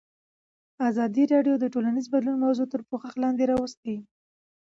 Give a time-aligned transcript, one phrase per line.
[0.89, 3.95] ازادي راډیو د ټولنیز بدلون موضوع تر پوښښ لاندې راوستې.